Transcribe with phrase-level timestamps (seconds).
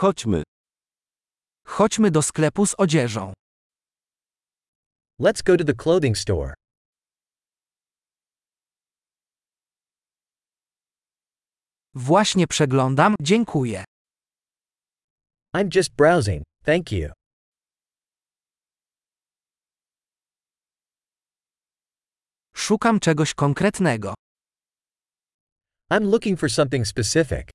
[0.00, 0.42] Chodźmy.
[1.66, 3.32] Chodźmy do sklepu z odzieżą.
[5.20, 6.54] Let's go to the clothing store.
[11.94, 13.84] Właśnie przeglądam, dziękuję.
[15.56, 17.12] I'm just browsing, thank you.
[22.54, 24.14] Szukam czegoś konkretnego.
[25.90, 27.49] I'm looking for something specific.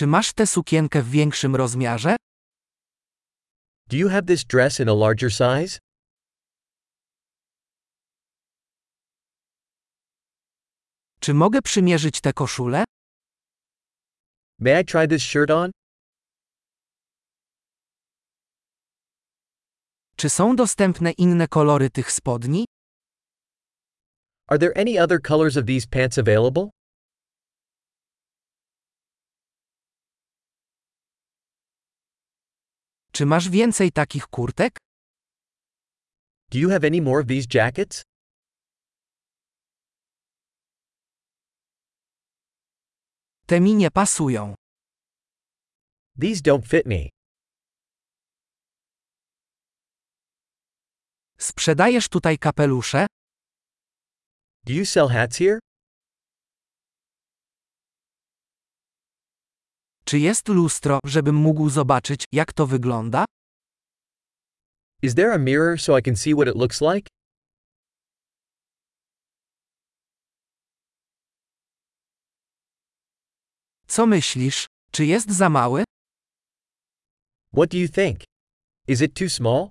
[0.00, 2.16] Czy masz tę sukienkę w większym rozmiarze?
[3.86, 5.78] Do you have this dress in a larger size?
[11.20, 12.84] Czy mogę przymierzyć tę koszulę?
[14.58, 15.70] May I try this shirt on?
[20.16, 22.64] Czy są dostępne inne kolory tych spodni?
[24.48, 26.70] Are there any other colors of these pants available?
[33.20, 34.76] Czy masz więcej takich kurtek?
[36.50, 38.02] Do you have any more of these jackets?
[43.46, 44.54] Te mi nie pasują.
[46.20, 47.08] These don't fit me.
[51.38, 53.06] Sprzedajesz tutaj kapelusze?
[54.66, 55.58] Do you sell hats here?
[60.10, 63.24] Czy jest lustro, żebym mógł zobaczyć, jak to wygląda?
[65.02, 67.08] Is there a mirror so I can see what it looks like?
[73.86, 74.66] Co myślisz?
[74.92, 75.84] Czy jest za mały?
[77.52, 78.20] What do you think?
[78.88, 79.68] Is it too small?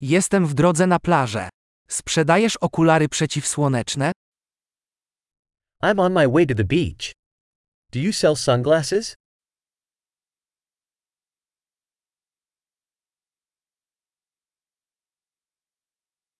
[0.00, 1.48] Jestem w drodze na plażę.
[1.88, 4.12] Sprzedajesz okulary przeciwsłoneczne?
[5.82, 7.12] I'm on my way to the beach.
[7.90, 9.14] Do you sell sunglasses?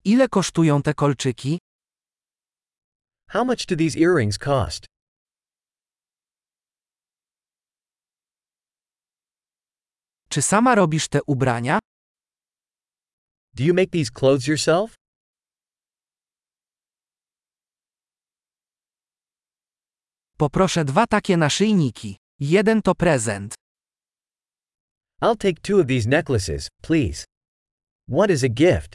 [0.04, 1.58] Ile kosztują te kolczyki?
[3.28, 4.86] How much do these earrings cost?
[10.28, 11.78] Czy sama robisz te ubrania?
[13.54, 14.94] Do you make these clothes yourself?
[20.38, 22.16] Poproszę dwa takie naszyjniki.
[22.40, 23.54] Jeden to prezent.
[25.22, 27.24] I'll take two of these necklaces, please.
[28.08, 28.94] What is a gift?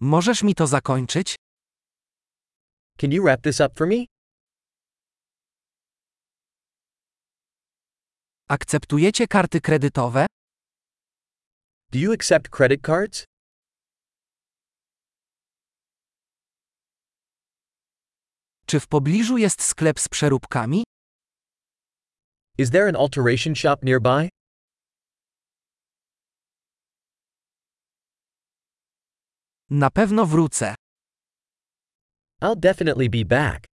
[0.00, 1.34] Możesz mi to zakończyć?
[2.98, 4.04] Can you wrap this up for me?
[8.48, 10.26] Akceptujecie karty kredytowe?
[11.92, 13.24] Do you accept credit cards?
[18.66, 20.84] Czy w pobliżu jest sklep z przeróbkami?
[22.58, 24.28] Is there an alteration shop nearby?
[29.70, 30.74] Na pewno wrócę.
[32.42, 33.66] I'll definitely be back.